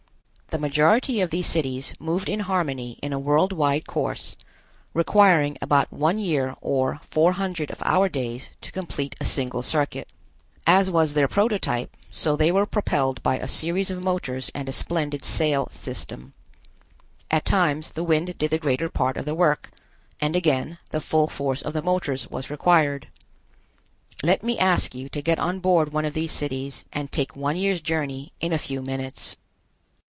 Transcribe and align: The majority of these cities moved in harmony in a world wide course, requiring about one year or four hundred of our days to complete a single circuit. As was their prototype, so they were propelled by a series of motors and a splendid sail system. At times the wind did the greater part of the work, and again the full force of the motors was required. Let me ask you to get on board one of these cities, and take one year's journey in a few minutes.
The 0.49 0.59
majority 0.59 1.21
of 1.21 1.29
these 1.29 1.47
cities 1.47 1.93
moved 1.97 2.27
in 2.27 2.41
harmony 2.41 2.99
in 3.01 3.13
a 3.13 3.19
world 3.19 3.53
wide 3.53 3.87
course, 3.87 4.35
requiring 4.93 5.57
about 5.61 5.93
one 5.93 6.19
year 6.19 6.57
or 6.59 6.99
four 7.03 7.31
hundred 7.31 7.71
of 7.71 7.81
our 7.85 8.09
days 8.09 8.49
to 8.59 8.69
complete 8.73 9.15
a 9.17 9.23
single 9.25 9.61
circuit. 9.61 10.11
As 10.67 10.91
was 10.91 11.13
their 11.13 11.29
prototype, 11.29 11.95
so 12.09 12.35
they 12.35 12.51
were 12.51 12.65
propelled 12.65 13.23
by 13.23 13.37
a 13.37 13.47
series 13.47 13.89
of 13.89 14.03
motors 14.03 14.51
and 14.53 14.67
a 14.67 14.73
splendid 14.73 15.23
sail 15.23 15.69
system. 15.71 16.33
At 17.31 17.45
times 17.45 17.93
the 17.93 18.03
wind 18.03 18.37
did 18.37 18.51
the 18.51 18.59
greater 18.59 18.89
part 18.89 19.15
of 19.15 19.23
the 19.23 19.33
work, 19.33 19.71
and 20.19 20.35
again 20.35 20.79
the 20.89 20.99
full 20.99 21.27
force 21.27 21.61
of 21.61 21.71
the 21.71 21.81
motors 21.81 22.29
was 22.29 22.49
required. 22.49 23.07
Let 24.21 24.43
me 24.43 24.59
ask 24.59 24.93
you 24.93 25.07
to 25.07 25.21
get 25.21 25.39
on 25.39 25.59
board 25.61 25.93
one 25.93 26.03
of 26.03 26.13
these 26.13 26.33
cities, 26.33 26.83
and 26.91 27.09
take 27.09 27.37
one 27.37 27.55
year's 27.55 27.79
journey 27.79 28.33
in 28.41 28.51
a 28.51 28.57
few 28.57 28.81
minutes. 28.81 29.37